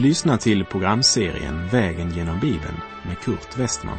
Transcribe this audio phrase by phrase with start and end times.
[0.00, 2.76] Du lyssnar till programserien Vägen genom Bibeln
[3.06, 3.98] med Kurt Westman.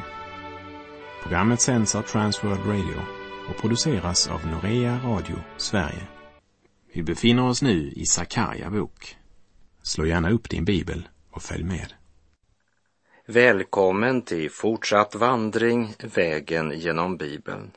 [1.23, 3.01] Programmet sänds av Transworld Radio
[3.49, 6.07] och produceras av Norea Radio Sverige.
[6.93, 9.15] Vi befinner oss nu i Sakarja bok.
[9.83, 11.93] Slå gärna upp din bibel och följ med.
[13.25, 17.71] Välkommen till fortsatt vandring Vägen genom Bibeln.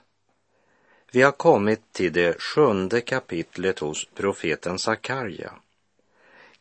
[1.12, 5.52] Vi har kommit till det sjunde kapitlet hos profeten Sakarja.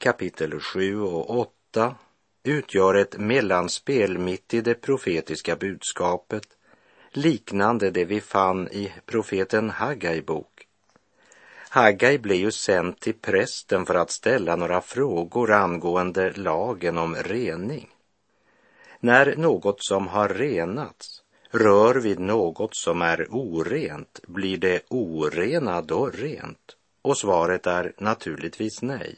[0.03, 1.95] Kapitel 7 och 8
[2.43, 6.47] utgör ett mellanspel mitt i det profetiska budskapet,
[7.11, 10.67] liknande det vi fann i profeten Haggai bok.
[11.69, 17.89] Haggai blev ju sänd till prästen för att ställa några frågor angående lagen om rening.
[18.99, 26.09] När något som har renats rör vid något som är orent, blir det orena då
[26.09, 26.77] rent?
[27.01, 29.17] Och svaret är naturligtvis nej.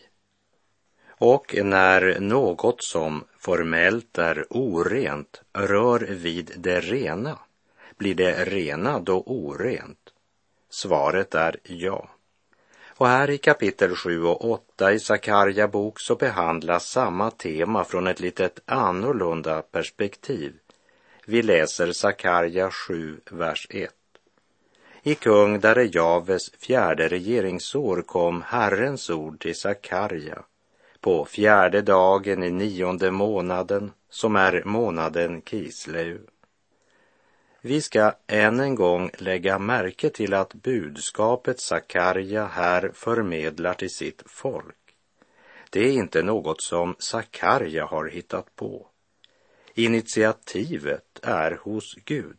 [1.17, 7.39] Och när något som formellt är orent rör vid det rena,
[7.97, 9.99] blir det rena då orent?
[10.69, 12.09] Svaret är ja.
[12.97, 18.07] Och här i kapitel 7 och 8 i Sakarja bok så behandlas samma tema från
[18.07, 20.53] ett litet annorlunda perspektiv.
[21.25, 23.91] Vi läser Sakarja 7, vers 1.
[25.03, 30.43] I kung Darejaves fjärde regeringsår kom Herrens ord till Sakarja
[31.05, 36.19] på fjärde dagen i nionde månaden, som är månaden Kisleu.
[37.61, 44.23] Vi ska än en gång lägga märke till att budskapet Sakarja här förmedlar till sitt
[44.25, 44.95] folk.
[45.69, 48.87] Det är inte något som Sakarja har hittat på.
[49.73, 52.37] Initiativet är hos Gud.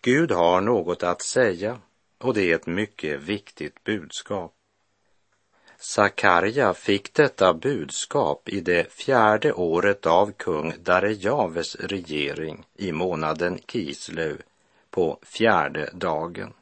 [0.00, 1.80] Gud har något att säga
[2.18, 4.54] och det är ett mycket viktigt budskap.
[5.84, 14.42] Sakarja fick detta budskap i det fjärde året av kung Darejaves regering i månaden Kislev,
[14.90, 16.52] på fjärde dagen.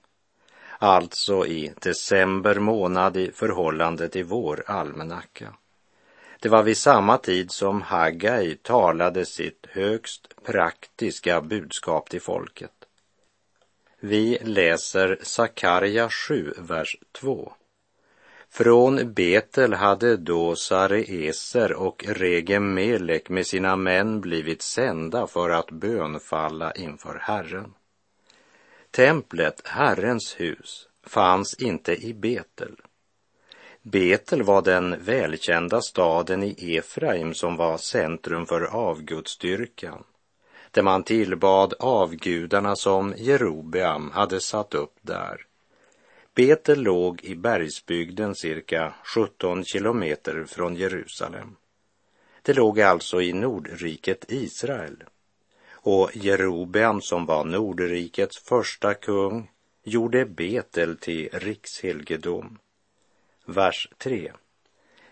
[0.79, 5.55] Alltså i december månad i förhållande till vår almanacka.
[6.41, 12.85] Det var vid samma tid som Haggai talade sitt högst praktiska budskap till folket.
[14.01, 17.53] Vi läser Sakarja 7, vers 2.
[18.53, 26.73] Från Betel hade då Sareeser och Regemelek med sina män blivit sända för att bönfalla
[26.73, 27.75] inför Herren.
[28.91, 32.77] Templet, Herrens hus, fanns inte i Betel.
[33.83, 40.05] Betel var den välkända staden i Efraim som var centrum för avgudsdyrkan,
[40.71, 45.47] där man tillbad avgudarna som Jerobeam hade satt upp där.
[46.35, 51.57] Betel låg i bergsbygden cirka 17 kilometer från Jerusalem.
[52.43, 55.05] Det låg alltså i Nordriket Israel.
[55.73, 59.51] Och Jerobeam som var Nordrikets första kung
[59.85, 62.59] gjorde Betel till rikshelgedom.
[63.47, 64.33] Vers 3.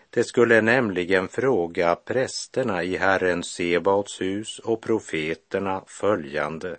[0.09, 6.77] Det skulle nämligen fråga prästerna i Herren Sebaots hus och profeterna följande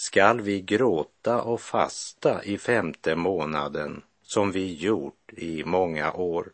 [0.00, 6.48] skall vi gråta och fasta i femte månaden som vi gjort i många år.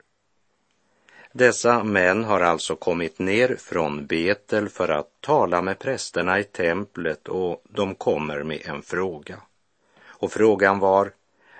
[1.33, 7.29] Dessa män har alltså kommit ner från Betel för att tala med prästerna i templet
[7.29, 9.43] och de kommer med en fråga.
[10.05, 11.13] Och frågan var,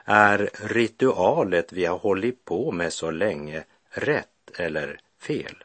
[0.05, 5.62] är ritualet vi har hållit på med så länge rätt eller fel?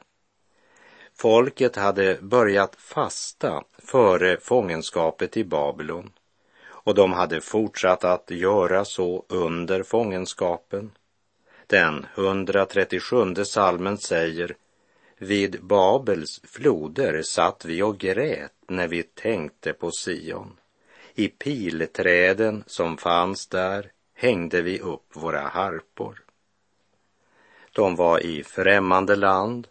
[1.19, 6.11] Folket hade börjat fasta före fångenskapet i Babylon
[6.69, 10.91] och de hade fortsatt att göra så under fångenskapen.
[11.67, 14.55] Den 137 salmen säger
[15.17, 20.57] Vid Babels floder satt vi och grät när vi tänkte på Sion.
[21.15, 26.23] I pilträden som fanns där hängde vi upp våra harpor.
[27.71, 29.67] De var i främmande land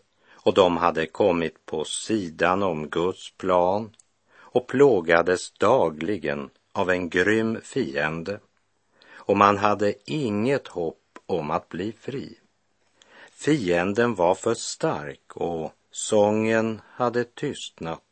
[0.47, 3.91] och de hade kommit på sidan om Guds plan
[4.37, 8.41] och plågades dagligen av en grym fiende
[9.13, 12.39] och man hade inget hopp om att bli fri.
[13.33, 18.03] Fienden var för stark och sången hade tystnat.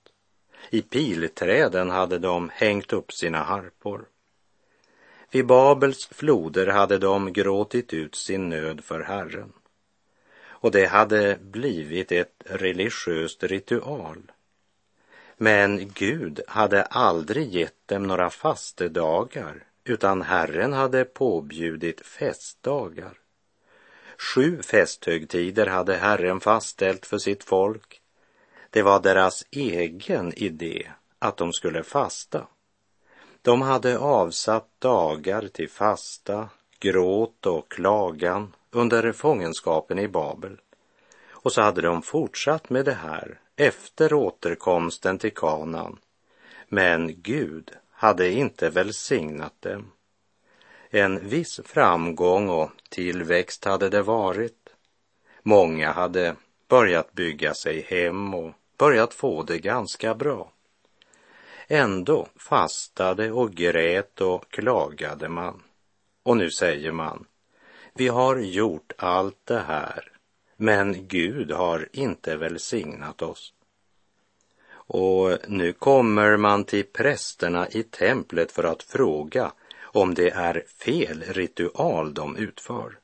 [0.71, 4.05] I pilträden hade de hängt upp sina harpor.
[5.31, 9.53] Vid Babels floder hade de gråtit ut sin nöd för Herren
[10.64, 14.32] och det hade blivit ett religiöst ritual.
[15.37, 23.19] Men Gud hade aldrig gett dem några fastedagar utan Herren hade påbjudit festdagar.
[24.19, 28.00] Sju festhögtider hade Herren fastställt för sitt folk
[28.70, 32.46] Det var deras egen idé att de skulle fasta.
[33.43, 40.61] De hade avsatt dagar till fasta, gråt och klagan under fångenskapen i Babel.
[41.31, 45.99] Och så hade de fortsatt med det här efter återkomsten till Kanan.
[46.69, 49.93] Men Gud hade inte välsignat dem.
[50.91, 54.69] En viss framgång och tillväxt hade det varit.
[55.43, 56.37] Många hade
[56.69, 60.50] börjat bygga sig hem och börjat få det ganska bra.
[61.69, 65.62] Ändå fastade och grät och klagade man.
[66.23, 67.26] Och nu säger man,
[67.94, 70.12] vi har gjort allt det här,
[70.56, 73.52] men Gud har inte välsignat oss.
[74.87, 79.52] Och nu kommer man till prästerna i templet för att fråga
[79.82, 82.99] om det är fel ritual de utför.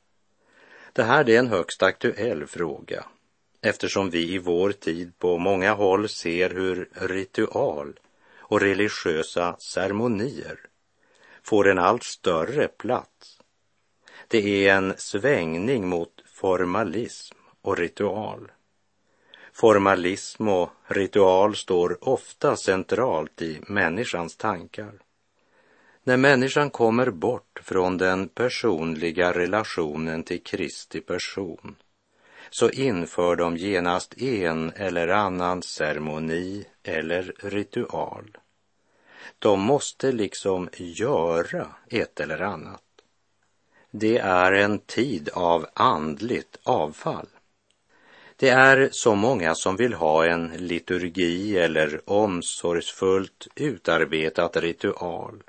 [0.93, 3.05] Det här är en högst aktuell fråga
[3.61, 8.01] eftersom vi i vår tid på många håll ser hur ritual
[8.39, 10.61] och religiösa ceremonier
[11.43, 13.40] får en allt större plats.
[14.31, 18.53] Det är en svängning mot formalism och ritual.
[19.53, 24.93] Formalism och ritual står ofta centralt i människans tankar.
[26.05, 31.77] När människan kommer bort från den personliga relationen till Kristi person
[32.51, 38.39] så inför de genast en eller annan ceremoni eller ritual.
[39.39, 42.83] De måste liksom göra ett eller annat.
[43.91, 47.27] Det är en tid av andligt avfall.
[48.37, 55.43] Det är så många som vill ha en liturgi eller omsorgsfullt utarbetat ritual.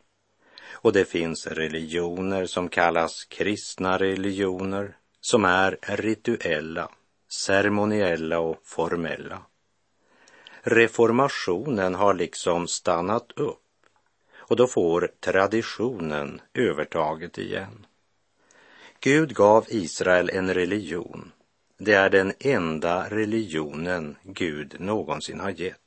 [0.72, 6.90] Och det finns religioner som kallas kristna religioner som är rituella,
[7.30, 9.42] ceremoniella och formella.
[10.62, 13.58] Reformationen har liksom stannat upp
[14.38, 17.86] och då får traditionen övertaget igen.
[19.04, 21.32] Gud gav Israel en religion.
[21.78, 25.78] Det är den enda religionen Gud någonsin har gett.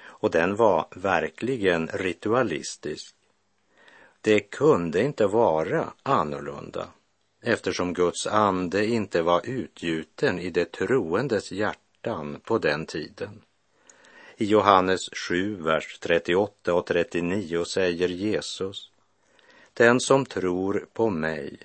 [0.00, 3.14] Och den var verkligen ritualistisk.
[4.20, 6.88] Det kunde inte vara annorlunda
[7.42, 13.42] eftersom Guds ande inte var utgjuten i det troendes hjärtan på den tiden.
[14.36, 18.90] I Johannes 7, vers 38 och 39 säger Jesus
[19.72, 21.58] Den som tror på mig,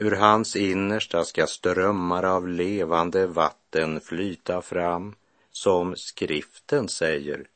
[0.00, 5.14] ur hans innersta ska strömmar av levande vatten flyta fram,
[5.50, 7.46] som skriften säger.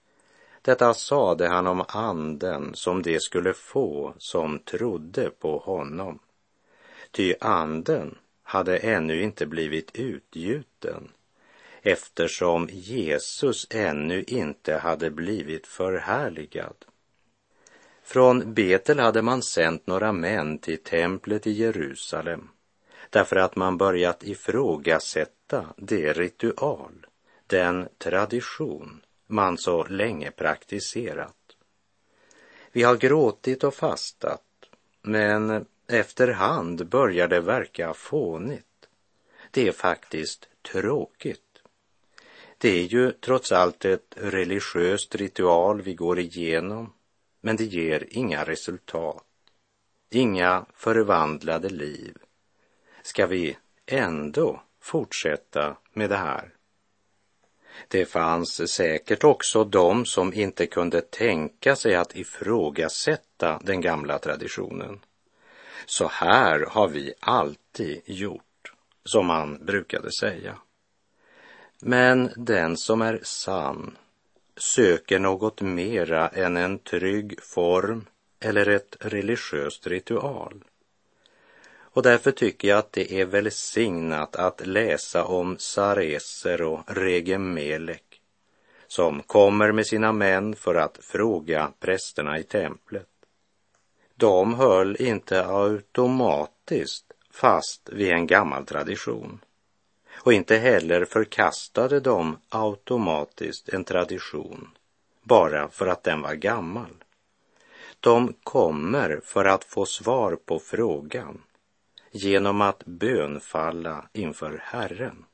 [0.62, 6.18] Detta sade han om anden som de skulle få som trodde på honom.
[7.10, 11.08] Ty anden hade ännu inte blivit utgjuten
[11.82, 16.76] eftersom Jesus ännu inte hade blivit förhärligad.
[18.04, 22.48] Från Betel hade man sänt några män till templet i Jerusalem
[23.14, 27.06] därför att man börjat ifrågasätta det ritual,
[27.46, 31.56] den tradition man så länge praktiserat.
[32.72, 34.42] Vi har gråtit och fastat,
[35.02, 38.88] men efterhand börjar det verka fånigt.
[39.50, 41.40] Det är faktiskt tråkigt.
[42.58, 46.92] Det är ju trots allt ett religiöst ritual vi går igenom,
[47.44, 49.24] men det ger inga resultat,
[50.10, 52.16] inga förvandlade liv.
[53.02, 56.50] Ska vi ändå fortsätta med det här?
[57.88, 65.00] Det fanns säkert också de som inte kunde tänka sig att ifrågasätta den gamla traditionen.
[65.86, 68.72] Så här har vi alltid gjort,
[69.04, 70.58] som man brukade säga.
[71.80, 73.96] Men den som är sann
[74.56, 78.06] söker något mera än en trygg form
[78.40, 80.64] eller ett religiöst ritual.
[81.76, 88.20] Och därför tycker jag att det är välsignat att läsa om Sareser och Regemelek
[88.86, 93.08] som kommer med sina män för att fråga prästerna i templet.
[94.14, 99.40] De höll inte automatiskt fast vid en gammal tradition
[100.16, 104.68] och inte heller förkastade de automatiskt en tradition
[105.24, 107.04] bara för att den var gammal.
[108.00, 111.42] De kommer för att få svar på frågan
[112.10, 115.24] genom att bönfalla inför Herren.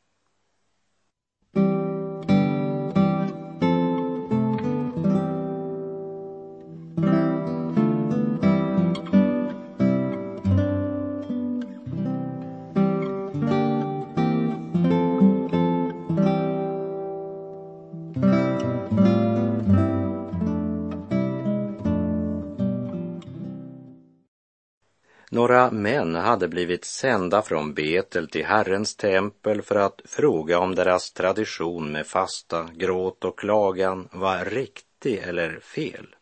[25.83, 31.93] Män hade blivit sända från Betel till Herrens tempel för att fråga om deras tradition
[31.93, 36.15] med fasta, gråt och klagan var riktig eller fel.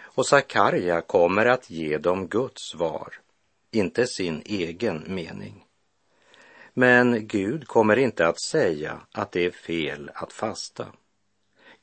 [0.00, 3.14] Och Sakarja kommer att ge dem Guds svar,
[3.70, 5.64] inte sin egen mening.
[6.74, 10.86] Men Gud kommer inte att säga att det är fel att fasta.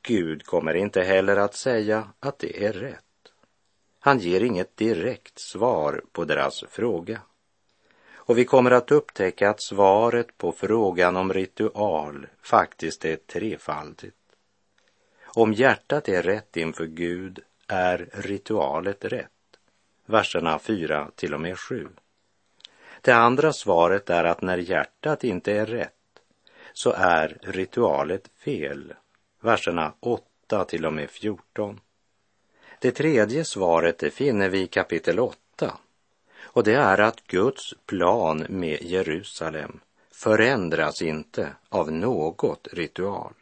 [0.01, 3.06] Gud kommer inte heller att säga att det är rätt.
[4.07, 7.21] Han ger inget direkt svar på deras fråga.
[8.13, 14.15] Och vi kommer att upptäcka att svaret på frågan om ritual faktiskt är trefaldigt.
[15.23, 19.59] Om hjärtat är rätt inför Gud är ritualet rätt.
[20.05, 21.87] Verserna 4 till och med 7.
[23.01, 26.19] Det andra svaret är att när hjärtat inte är rätt
[26.73, 28.93] så är ritualet fel.
[29.41, 31.79] Verserna 8 till och med 14.
[32.79, 35.77] Det tredje svaret det finner vi i kapitel 8
[36.43, 39.79] och det är att Guds plan med Jerusalem
[40.11, 43.33] förändras inte av något ritual.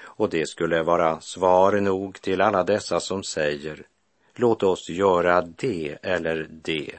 [0.00, 3.86] Och det skulle vara svar nog till alla dessa som säger
[4.34, 6.94] låt oss göra det eller det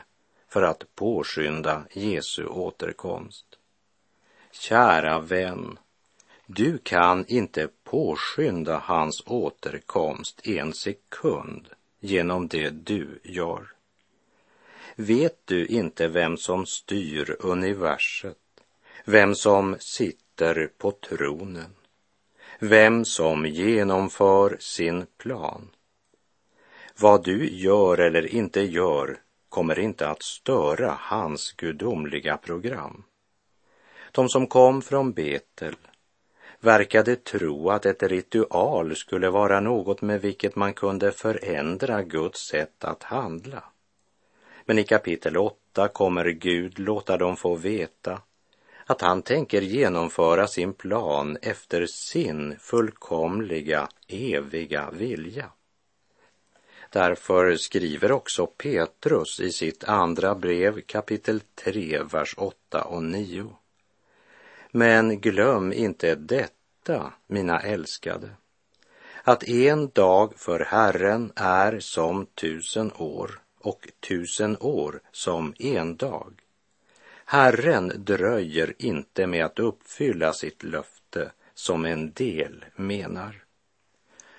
[0.48, 3.46] för att påskynda Jesu återkomst.
[4.52, 5.80] Kära vän,
[6.48, 11.68] du kan inte påskynda hans återkomst en sekund
[12.00, 13.68] genom det du gör.
[14.96, 18.38] Vet du inte vem som styr universet,
[19.06, 21.76] vem som sitter på tronen,
[22.60, 25.70] vem som genomför sin plan?
[27.00, 29.20] Vad du gör eller inte gör
[29.50, 33.04] kommer inte att störa hans gudomliga program.
[34.12, 35.76] De som kom från Betel
[36.64, 42.84] verkade tro att ett ritual skulle vara något med vilket man kunde förändra Guds sätt
[42.84, 43.64] att handla.
[44.66, 48.22] Men i kapitel 8 kommer Gud låta dem få veta
[48.86, 55.50] att han tänker genomföra sin plan efter sin fullkomliga, eviga vilja.
[56.90, 63.56] Därför skriver också Petrus i sitt andra brev kapitel 3, vers 8 och 9.
[64.76, 68.30] Men glöm inte detta, mina älskade,
[69.24, 76.34] att en dag för Herren är som tusen år och tusen år som en dag.
[77.26, 83.44] Herren dröjer inte med att uppfylla sitt löfte som en del menar.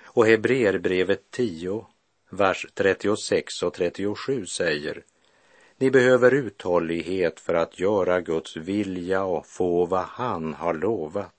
[0.03, 1.85] Och Hebreerbrevet 10,
[2.29, 5.03] vers 36 och 37 säger
[5.77, 11.31] ni behöver uthållighet för att göra Guds vilja och få vad han har lovat.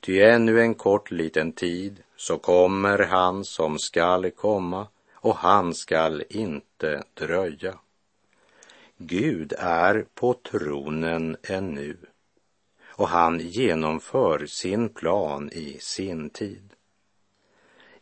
[0.00, 6.24] Ty ännu en kort liten tid så kommer han som skall komma och han skall
[6.28, 7.78] inte dröja.
[8.96, 11.96] Gud är på tronen ännu
[12.86, 16.70] och han genomför sin plan i sin tid.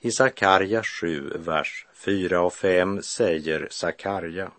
[0.00, 4.50] I Sakarja 7, vers 4 och 5 säger Sakarja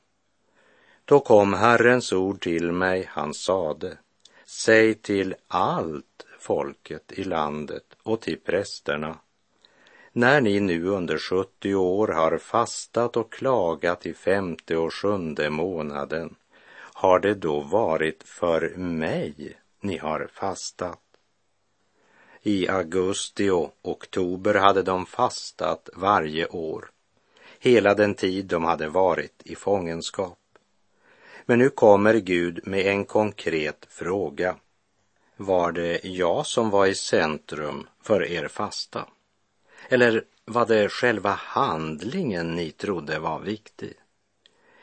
[1.05, 3.98] då kom Herrens ord till mig, han sade,
[4.45, 9.17] säg till allt folket i landet och till prästerna,
[10.12, 16.36] när ni nu under 70 år har fastat och klagat i femte och sjunde månaden,
[16.93, 21.00] har det då varit för mig ni har fastat?
[22.41, 26.91] I augusti och oktober hade de fastat varje år,
[27.60, 30.43] hela den tid de hade varit i fångenskap.
[31.46, 34.56] Men nu kommer Gud med en konkret fråga.
[35.38, 39.08] Var det jag som var i centrum för er fasta?
[39.90, 43.94] Eller var det själva handlingen ni trodde var viktig?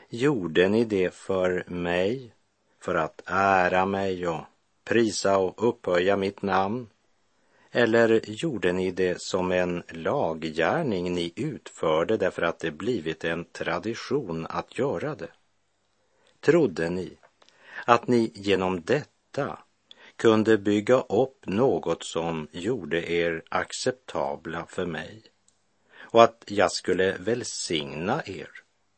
[0.09, 2.33] Gjorde ni det för mig,
[2.79, 4.41] för att ära mig och
[4.83, 6.87] prisa och upphöja mitt namn?
[7.71, 14.47] Eller gjorde ni det som en laggärning ni utförde därför att det blivit en tradition
[14.49, 15.29] att göra det?
[16.41, 17.17] Trodde ni
[17.85, 19.59] att ni genom detta
[20.15, 25.23] kunde bygga upp något som gjorde er acceptabla för mig
[25.99, 28.49] och att jag skulle välsigna er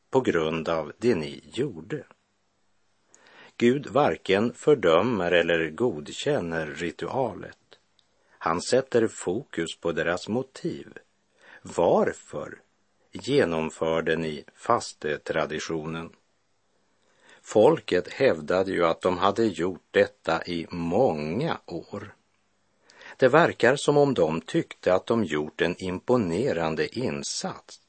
[0.09, 2.03] på grund av det ni gjorde.
[3.57, 7.57] Gud varken fördömer eller godkänner ritualet.
[8.37, 10.87] Han sätter fokus på deras motiv.
[11.61, 12.61] Varför
[13.11, 16.09] genomförde ni fastetraditionen?
[17.43, 22.15] Folket hävdade ju att de hade gjort detta i många år.
[23.17, 27.79] Det verkar som om de tyckte att de gjort en imponerande insats.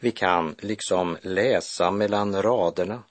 [0.00, 3.02] Vi kan liksom läsa mellan raderna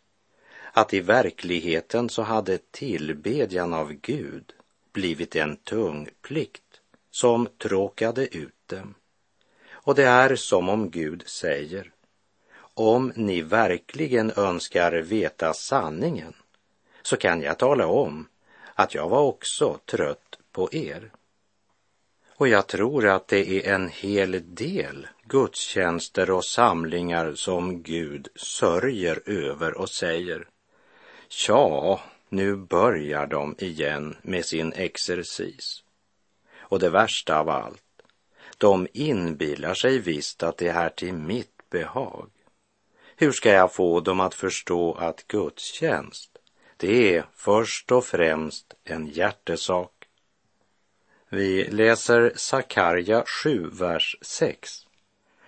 [0.73, 4.53] att i verkligheten så hade tillbedjan av Gud
[4.93, 8.93] blivit en tung plikt som tråkade ut dem.
[9.71, 11.91] Och det är som om Gud säger,
[12.79, 16.33] om ni verkligen önskar veta sanningen
[17.01, 18.27] så kan jag tala om
[18.75, 21.11] att jag var också trött på er.
[22.35, 29.21] Och jag tror att det är en hel del gudstjänster och samlingar som Gud sörjer
[29.25, 30.47] över och säger,
[31.29, 35.83] Tja, nu börjar de igen med sin exercis.
[36.57, 38.01] Och det värsta av allt,
[38.57, 42.29] de inbillar sig visst att det är till mitt behag.
[43.21, 46.37] Hur ska jag få dem att förstå att gudstjänst,
[46.77, 49.91] det är först och främst en hjärtesak?
[51.29, 54.87] Vi läser Sakarja 7, vers 6.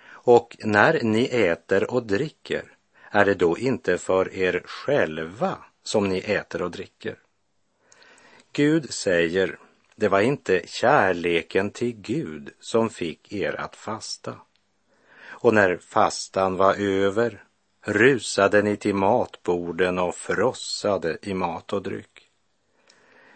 [0.04, 2.64] Och när ni äter och dricker,
[3.12, 7.16] är det då inte för er själva som ni äter och dricker?
[8.52, 9.60] Gud säger,
[9.96, 14.36] det var inte kärleken till Gud som fick er att fasta.
[15.24, 17.44] Och när fastan var över
[17.82, 22.30] rusade ni till matborden och frossade i mat och dryck.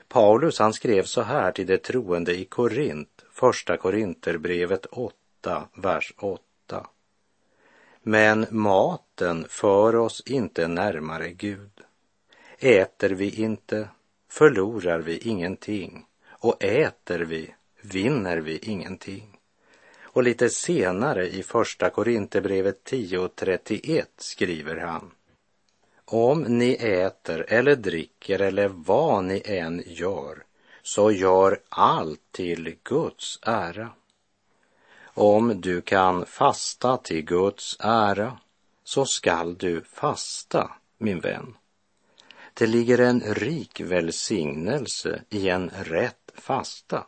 [0.07, 6.87] Paulus han skrev så här till de troende i Korint, första Korinterbrevet 8, vers 8.
[8.01, 11.81] Men maten för oss inte närmare Gud.
[12.59, 13.89] Äter vi inte
[14.29, 19.34] förlorar vi ingenting och äter vi vinner vi ingenting.
[20.15, 25.11] Och lite senare i första Korinthierbrevet 10.31 skriver han
[26.05, 30.43] om ni äter eller dricker eller vad ni än gör,
[30.83, 33.89] så gör allt till Guds ära.
[35.03, 38.39] Om du kan fasta till Guds ära,
[38.83, 41.57] så skall du fasta, min vän.
[42.53, 47.05] Det ligger en rik välsignelse i en rätt fasta.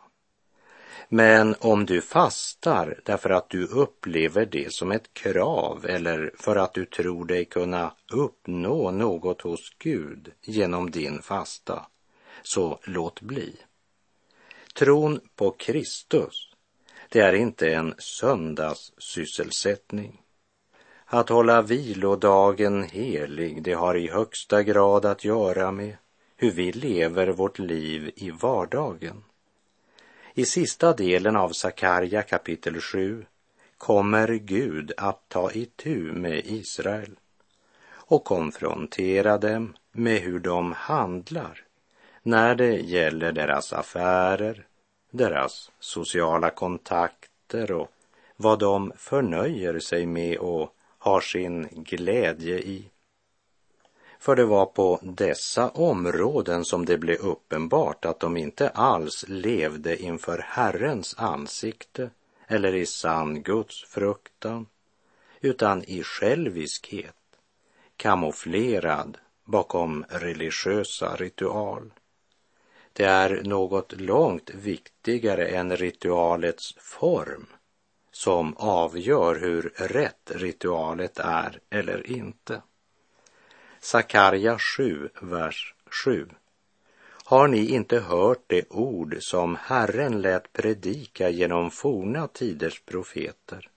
[1.08, 6.74] Men om du fastar därför att du upplever det som ett krav eller för att
[6.74, 11.86] du tror dig kunna uppnå något hos Gud genom din fasta,
[12.42, 13.56] så låt bli.
[14.74, 16.54] Tron på Kristus,
[17.08, 20.22] det är inte en söndagssysselsättning.
[21.04, 25.96] Att hålla vilodagen helig, det har i högsta grad att göra med
[26.36, 29.24] hur vi lever vårt liv i vardagen.
[30.38, 33.26] I sista delen av Sakarja kapitel 7
[33.78, 37.18] kommer Gud att ta itu med Israel
[37.90, 41.64] och konfrontera dem med hur de handlar
[42.22, 44.66] när det gäller deras affärer,
[45.10, 47.90] deras sociala kontakter och
[48.36, 52.84] vad de förnöjer sig med och har sin glädje i.
[54.18, 60.02] För det var på dessa områden som det blev uppenbart att de inte alls levde
[60.02, 62.10] inför Herrens ansikte
[62.46, 64.66] eller i sann Guds fruktan,
[65.40, 67.14] utan i själviskhet,
[67.96, 71.92] kamouflerad bakom religiösa ritual.
[72.92, 77.46] Det är något långt viktigare än ritualets form
[78.10, 82.62] som avgör hur rätt ritualet är eller inte.
[83.90, 85.74] Sakarja 7, vers
[86.04, 86.26] 7.
[87.24, 93.68] Har ni inte hört det ord som Herren lät predika genom forna tiders profeter?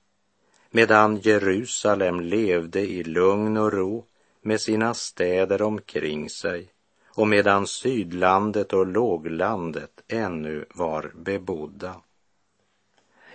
[0.69, 4.05] Medan Jerusalem levde i lugn och ro
[4.41, 6.69] med sina städer omkring sig
[7.07, 11.95] och medan sydlandet och låglandet ännu var bebodda.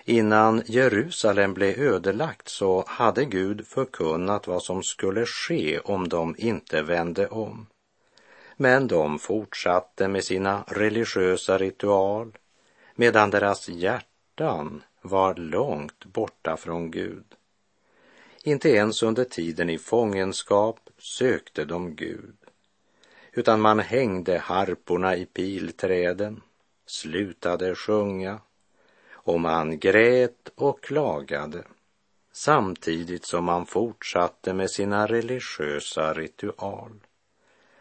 [0.08, 6.82] Innan Jerusalem blev ödelagt så hade Gud förkunnat vad som skulle ske om de inte
[6.82, 7.66] vände om.
[8.56, 12.38] Men de fortsatte med sina religiösa ritual
[12.94, 17.24] medan deras hjärtan var långt borta från Gud.
[18.42, 22.36] Inte ens under tiden i fångenskap sökte de Gud,
[23.32, 26.42] utan man hängde harporna i pilträden,
[26.86, 28.40] slutade sjunga
[29.26, 31.64] och man grät och klagade
[32.32, 36.92] samtidigt som man fortsatte med sina religiösa ritual.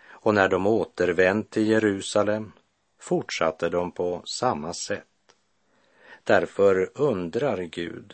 [0.08, 2.52] Och när de återvänt till Jerusalem
[3.00, 5.36] fortsatte de på samma sätt.
[6.24, 8.14] Därför undrar Gud,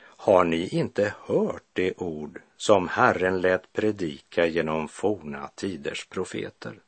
[0.00, 6.80] har ni inte hört det ord som Herren lät predika genom forna tiders profeter?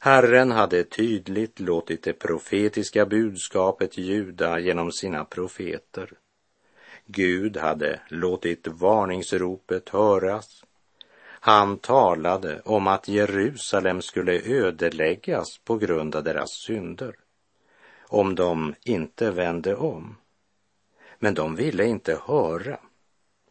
[0.00, 6.12] Herren hade tydligt låtit det profetiska budskapet ljuda genom sina profeter.
[7.06, 10.64] Gud hade låtit varningsropet höras.
[11.40, 17.14] Han talade om att Jerusalem skulle ödeläggas på grund av deras synder,
[18.02, 20.16] om de inte vände om.
[21.18, 22.78] Men de ville inte höra,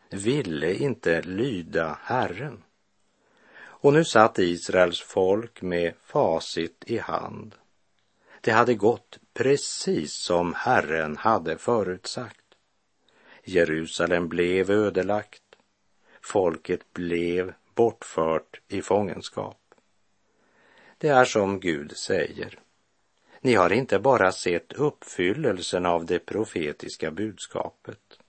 [0.10, 2.64] ville inte lyda Herren.
[3.80, 7.56] Och nu satt Israels folk med facit i hand.
[8.42, 12.46] Det hade gått precis som Herren hade förutsagt.
[13.44, 15.44] Jerusalem blev ödelagt.
[16.22, 19.58] Folket blev bortfört i fångenskap.
[20.98, 22.60] Det är som Gud säger.
[23.42, 28.20] Ni har inte bara sett uppfyllelsen av det profetiska budskapet.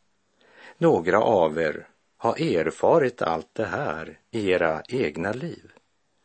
[0.78, 5.72] Några av er har erfarit allt det här i era egna liv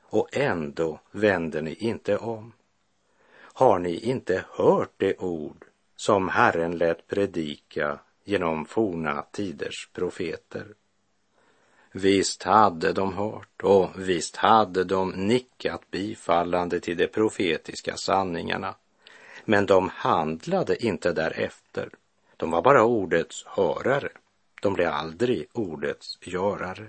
[0.04, 2.54] och ändå vänder ni inte om.
[3.36, 10.66] Har ni inte hört det ord som Herren lät predika genom forna tiders profeter?
[11.92, 18.76] Visst hade de hört och visst hade de nickat bifallande till de profetiska sanningarna.
[19.46, 21.90] Men de handlade inte därefter.
[22.38, 24.10] De var bara ordets hörare.
[24.64, 26.88] De blev aldrig ordets görare.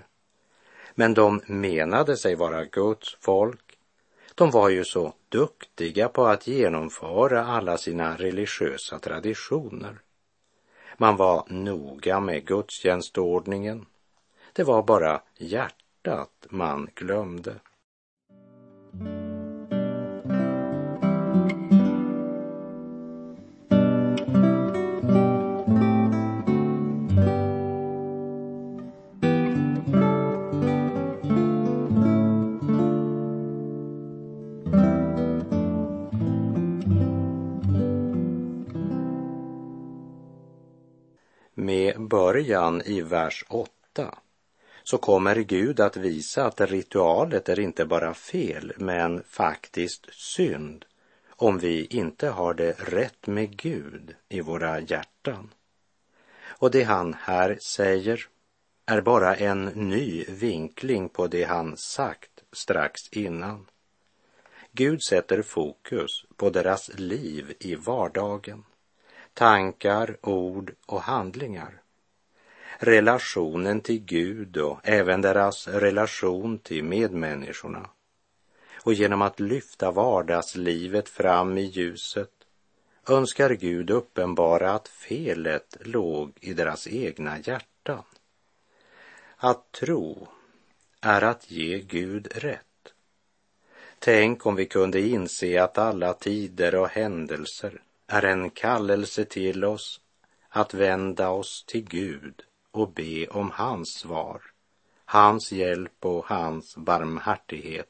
[0.93, 3.77] Men de menade sig vara Guds folk.
[4.35, 9.99] De var ju så duktiga på att genomföra alla sina religiösa traditioner.
[10.97, 13.85] Man var noga med gudstjänstordningen.
[14.53, 17.55] Det var bara hjärtat man glömde.
[42.35, 44.15] Början i vers 8
[44.83, 50.85] så kommer Gud att visa att ritualet är inte bara fel, men faktiskt synd
[51.29, 55.53] om vi inte har det rätt med Gud i våra hjärtan.
[56.45, 58.27] Och det han här säger
[58.85, 63.65] är bara en ny vinkling på det han sagt strax innan.
[64.71, 68.63] Gud sätter fokus på deras liv i vardagen,
[69.33, 71.81] tankar, ord och handlingar
[72.79, 77.89] relationen till Gud och även deras relation till medmänniskorna.
[78.83, 82.31] Och genom att lyfta vardagslivet fram i ljuset
[83.07, 88.03] önskar Gud uppenbara att felet låg i deras egna hjärtan.
[89.37, 90.27] Att tro
[91.01, 92.61] är att ge Gud rätt.
[93.99, 100.01] Tänk om vi kunde inse att alla tider och händelser är en kallelse till oss
[100.49, 102.43] att vända oss till Gud
[102.75, 104.41] och be om hans svar,
[105.05, 107.89] hans hjälp och hans barmhärtighet.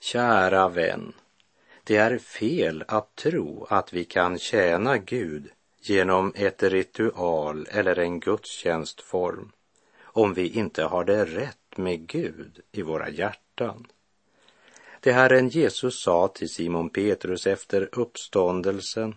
[0.00, 1.12] Kära vän,
[1.84, 8.20] det är fel att tro att vi kan tjäna Gud genom ett ritual eller en
[8.20, 9.52] gudstjänstform
[10.02, 13.86] om vi inte har det rätt med Gud i våra hjärtan.
[15.00, 19.14] Det Herren Jesus sa till Simon Petrus efter uppståndelsen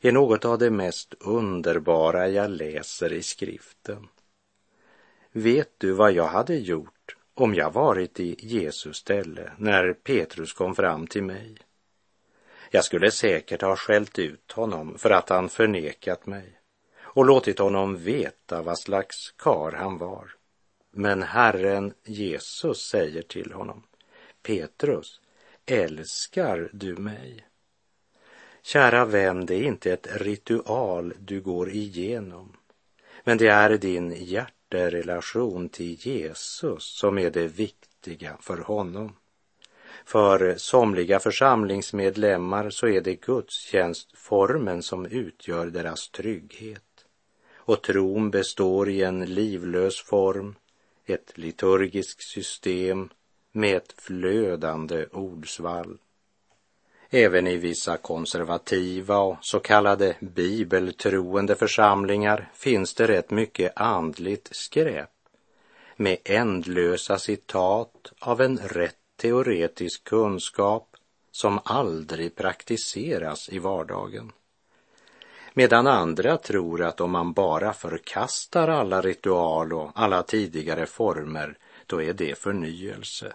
[0.00, 4.08] är något av det mest underbara jag läser i skriften.
[5.32, 10.74] Vet du vad jag hade gjort om jag varit i Jesus ställe när Petrus kom
[10.74, 11.56] fram till mig?
[12.70, 16.60] Jag skulle säkert ha skällt ut honom för att han förnekat mig
[17.00, 20.34] och låtit honom veta vad slags kar han var.
[20.90, 23.82] Men Herren Jesus säger till honom,
[24.42, 25.20] Petrus,
[25.66, 27.47] älskar du mig?
[28.62, 32.56] Kära vän, det är inte ett ritual du går igenom,
[33.24, 39.16] men det är din hjärterelation till Jesus som är det viktiga för honom.
[40.04, 46.82] För somliga församlingsmedlemmar så är det gudstjänstformen som utgör deras trygghet.
[47.56, 50.54] Och tron består i en livlös form,
[51.06, 53.08] ett liturgiskt system
[53.52, 55.98] med ett flödande ordsvall.
[57.10, 65.10] Även i vissa konservativa och så kallade bibeltroende församlingar finns det rätt mycket andligt skräp
[65.96, 70.96] med ändlösa citat av en rätt teoretisk kunskap
[71.32, 74.32] som aldrig praktiseras i vardagen.
[75.54, 82.02] Medan andra tror att om man bara förkastar alla ritual och alla tidigare former, då
[82.02, 83.32] är det förnyelse.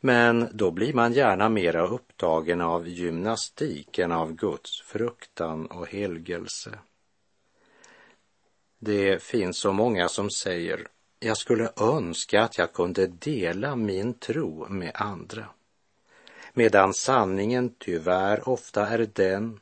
[0.00, 6.78] Men då blir man gärna mera upptagen av gymnastik än av Guds fruktan och helgelse.
[8.78, 10.88] Det finns så många som säger,
[11.20, 15.46] jag skulle önska att jag kunde dela min tro med andra.
[16.52, 19.60] Medan sanningen tyvärr ofta är den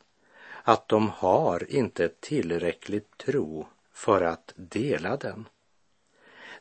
[0.63, 5.49] att de har inte tillräckligt tro för att dela den.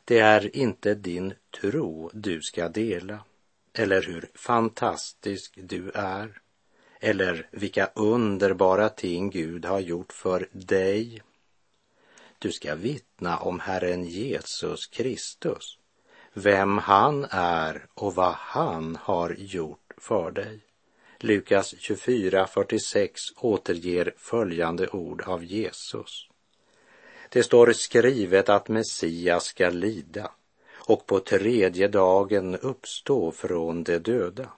[0.04, 3.18] Det är inte din tro du ska dela,
[3.78, 6.40] eller hur fantastisk du är,
[7.00, 11.22] eller vilka underbara ting Gud har gjort för dig.
[12.38, 15.78] Du ska vittna om Herren Jesus Kristus,
[16.32, 20.60] vem han är och vad han har gjort för dig.
[21.18, 26.28] Lukas 24.46 återger följande ord av Jesus.
[27.28, 30.30] Det står skrivet att Messias ska lida
[30.86, 34.48] och på tredje dagen uppstå från de döda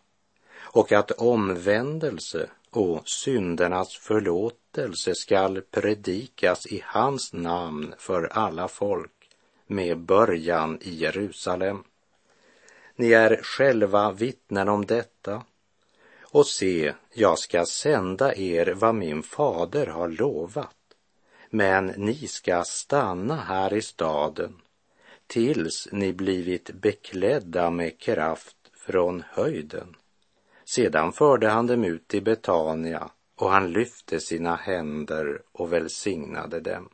[0.59, 9.31] och att omvändelse och syndernas förlåtelse skall predikas i hans namn för alla folk
[9.67, 11.83] med början i Jerusalem.
[12.97, 15.43] Ni är själva vittnen om detta.
[16.21, 20.75] Och se, jag ska sända er vad min fader har lovat
[21.51, 24.55] men ni ska stanna här i staden
[25.29, 29.97] tills ni blivit beklädda med kraft från höjden.
[30.65, 36.89] Sedan förde han dem ut till Betania och han lyfte sina händer och välsignade dem.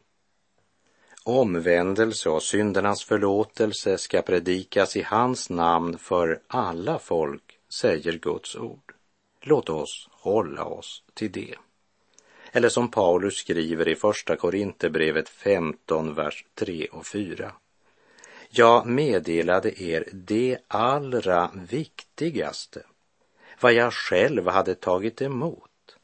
[1.24, 8.94] Omvändelse och syndernas förlåtelse ska predikas i hans namn för alla folk, säger Guds ord.
[9.40, 11.54] Låt oss hålla oss till det.
[12.52, 17.52] Eller som Paulus skriver i Första Korinthierbrevet 15, vers 3 och 4.
[18.56, 22.82] Jag meddelade er det allra viktigaste,
[23.60, 25.96] vad jag själv hade tagit emot,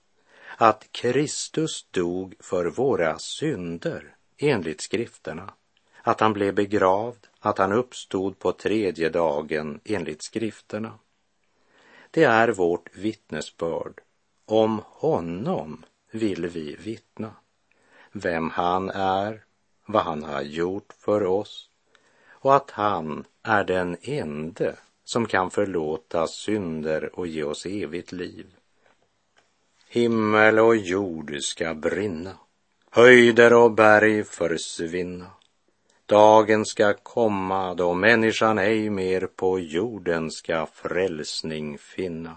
[0.56, 5.54] att Kristus dog för våra synder enligt skrifterna,
[6.02, 10.98] att han blev begravd, att han uppstod på tredje dagen enligt skrifterna.
[12.10, 14.00] Det är vårt vittnesbörd
[14.44, 17.34] om honom vill vi vittna.
[18.12, 19.44] Vem han är,
[19.86, 21.69] vad han har gjort för oss
[22.40, 28.46] och att han är den ende som kan förlåta synder och ge oss evigt liv.
[29.88, 32.32] Himmel och jord ska brinna,
[32.90, 35.26] höjder och berg försvinna.
[36.06, 42.36] Dagen ska komma då människan ej mer på jorden ska frälsning finna.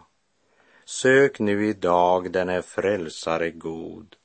[0.86, 4.16] Sök nu idag denne frälsare god,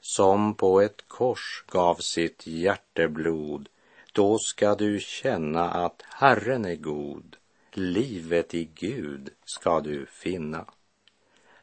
[0.00, 3.68] som på ett kors gav sitt hjärteblod.
[4.14, 7.36] Då ska du känna att Herren är god,
[7.72, 10.66] livet i Gud ska du finna.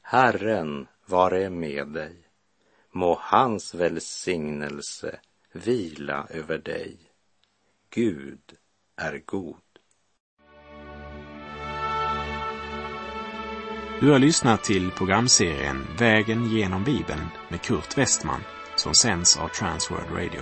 [0.02, 2.16] Herren vare med dig,
[2.92, 5.20] må hans välsignelse
[5.52, 6.98] vila över dig.
[7.90, 8.54] Gud
[8.96, 9.56] är god.
[14.00, 18.42] Du har lyssnat till programserien Vägen genom Bibeln med Kurt Westman
[18.76, 20.42] som sänds av Transworld Radio.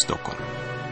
[0.00, 0.89] Stockholm.